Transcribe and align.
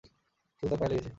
শুধু 0.63 0.69
তার 0.69 0.79
পায়ে 0.79 0.91
লেগেছে! 0.91 1.09